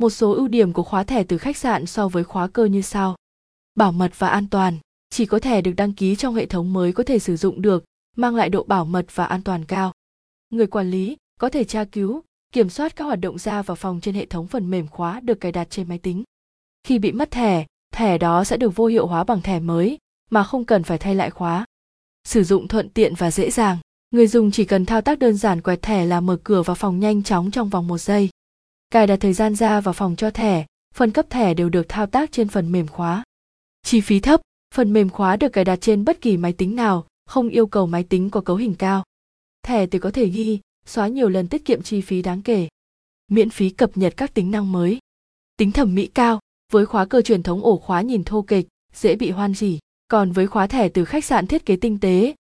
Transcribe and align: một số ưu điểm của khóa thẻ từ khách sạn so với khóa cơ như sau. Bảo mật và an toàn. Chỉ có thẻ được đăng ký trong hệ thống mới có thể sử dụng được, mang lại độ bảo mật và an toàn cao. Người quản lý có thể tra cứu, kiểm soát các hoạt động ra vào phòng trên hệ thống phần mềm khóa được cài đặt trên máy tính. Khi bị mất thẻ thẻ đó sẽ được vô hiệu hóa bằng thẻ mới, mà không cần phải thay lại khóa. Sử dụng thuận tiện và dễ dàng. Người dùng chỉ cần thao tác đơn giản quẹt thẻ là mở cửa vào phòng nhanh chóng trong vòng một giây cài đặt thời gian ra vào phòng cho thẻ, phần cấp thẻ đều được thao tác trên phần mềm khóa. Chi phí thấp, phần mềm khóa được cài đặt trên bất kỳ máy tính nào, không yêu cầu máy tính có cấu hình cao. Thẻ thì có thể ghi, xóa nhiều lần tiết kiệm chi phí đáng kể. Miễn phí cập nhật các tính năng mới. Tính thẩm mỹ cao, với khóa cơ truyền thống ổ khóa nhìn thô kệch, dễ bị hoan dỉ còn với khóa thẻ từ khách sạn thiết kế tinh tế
một 0.00 0.10
số 0.10 0.34
ưu 0.34 0.48
điểm 0.48 0.72
của 0.72 0.82
khóa 0.82 1.04
thẻ 1.04 1.24
từ 1.24 1.38
khách 1.38 1.56
sạn 1.56 1.86
so 1.86 2.08
với 2.08 2.24
khóa 2.24 2.46
cơ 2.46 2.64
như 2.64 2.82
sau. 2.82 3.16
Bảo 3.74 3.92
mật 3.92 4.12
và 4.18 4.28
an 4.28 4.46
toàn. 4.50 4.78
Chỉ 5.10 5.26
có 5.26 5.38
thẻ 5.38 5.60
được 5.60 5.72
đăng 5.76 5.92
ký 5.92 6.16
trong 6.16 6.34
hệ 6.34 6.46
thống 6.46 6.72
mới 6.72 6.92
có 6.92 7.02
thể 7.02 7.18
sử 7.18 7.36
dụng 7.36 7.62
được, 7.62 7.84
mang 8.16 8.36
lại 8.36 8.48
độ 8.48 8.62
bảo 8.62 8.84
mật 8.84 9.06
và 9.14 9.24
an 9.24 9.42
toàn 9.42 9.64
cao. 9.64 9.92
Người 10.50 10.66
quản 10.66 10.90
lý 10.90 11.16
có 11.40 11.48
thể 11.48 11.64
tra 11.64 11.84
cứu, 11.84 12.22
kiểm 12.52 12.70
soát 12.70 12.96
các 12.96 13.04
hoạt 13.04 13.20
động 13.20 13.38
ra 13.38 13.62
vào 13.62 13.74
phòng 13.74 14.00
trên 14.00 14.14
hệ 14.14 14.26
thống 14.26 14.46
phần 14.46 14.70
mềm 14.70 14.86
khóa 14.86 15.20
được 15.20 15.40
cài 15.40 15.52
đặt 15.52 15.70
trên 15.70 15.88
máy 15.88 15.98
tính. 15.98 16.24
Khi 16.84 16.98
bị 16.98 17.12
mất 17.12 17.30
thẻ 17.30 17.66
thẻ 17.92 18.18
đó 18.18 18.44
sẽ 18.44 18.56
được 18.56 18.76
vô 18.76 18.86
hiệu 18.86 19.06
hóa 19.06 19.24
bằng 19.24 19.42
thẻ 19.42 19.60
mới, 19.60 19.98
mà 20.30 20.44
không 20.44 20.64
cần 20.64 20.82
phải 20.82 20.98
thay 20.98 21.14
lại 21.14 21.30
khóa. 21.30 21.64
Sử 22.24 22.44
dụng 22.44 22.68
thuận 22.68 22.88
tiện 22.88 23.14
và 23.14 23.30
dễ 23.30 23.50
dàng. 23.50 23.78
Người 24.10 24.26
dùng 24.26 24.50
chỉ 24.50 24.64
cần 24.64 24.86
thao 24.86 25.00
tác 25.00 25.18
đơn 25.18 25.36
giản 25.36 25.60
quẹt 25.60 25.82
thẻ 25.82 26.06
là 26.06 26.20
mở 26.20 26.36
cửa 26.44 26.62
vào 26.62 26.74
phòng 26.74 27.00
nhanh 27.00 27.22
chóng 27.22 27.50
trong 27.50 27.68
vòng 27.68 27.86
một 27.86 27.98
giây 27.98 28.29
cài 28.90 29.06
đặt 29.06 29.16
thời 29.16 29.32
gian 29.32 29.54
ra 29.54 29.80
vào 29.80 29.92
phòng 29.92 30.16
cho 30.16 30.30
thẻ, 30.30 30.66
phần 30.94 31.10
cấp 31.10 31.26
thẻ 31.30 31.54
đều 31.54 31.68
được 31.68 31.88
thao 31.88 32.06
tác 32.06 32.32
trên 32.32 32.48
phần 32.48 32.72
mềm 32.72 32.86
khóa. 32.86 33.24
Chi 33.82 34.00
phí 34.00 34.20
thấp, 34.20 34.40
phần 34.74 34.92
mềm 34.92 35.08
khóa 35.08 35.36
được 35.36 35.48
cài 35.48 35.64
đặt 35.64 35.76
trên 35.80 36.04
bất 36.04 36.20
kỳ 36.20 36.36
máy 36.36 36.52
tính 36.52 36.76
nào, 36.76 37.06
không 37.26 37.48
yêu 37.48 37.66
cầu 37.66 37.86
máy 37.86 38.04
tính 38.04 38.30
có 38.30 38.40
cấu 38.40 38.56
hình 38.56 38.74
cao. 38.74 39.04
Thẻ 39.62 39.86
thì 39.86 39.98
có 39.98 40.10
thể 40.10 40.26
ghi, 40.26 40.58
xóa 40.86 41.08
nhiều 41.08 41.28
lần 41.28 41.48
tiết 41.48 41.64
kiệm 41.64 41.82
chi 41.82 42.00
phí 42.00 42.22
đáng 42.22 42.42
kể. 42.42 42.68
Miễn 43.28 43.50
phí 43.50 43.70
cập 43.70 43.96
nhật 43.96 44.14
các 44.16 44.34
tính 44.34 44.50
năng 44.50 44.72
mới. 44.72 44.98
Tính 45.56 45.72
thẩm 45.72 45.94
mỹ 45.94 46.06
cao, 46.06 46.40
với 46.72 46.86
khóa 46.86 47.04
cơ 47.04 47.22
truyền 47.22 47.42
thống 47.42 47.64
ổ 47.64 47.76
khóa 47.76 48.00
nhìn 48.00 48.24
thô 48.24 48.42
kệch, 48.42 48.66
dễ 48.94 49.16
bị 49.16 49.30
hoan 49.30 49.54
dỉ 49.54 49.78
còn 50.10 50.32
với 50.32 50.46
khóa 50.46 50.66
thẻ 50.66 50.88
từ 50.88 51.04
khách 51.04 51.24
sạn 51.24 51.46
thiết 51.46 51.66
kế 51.66 51.76
tinh 51.76 52.00
tế 52.00 52.34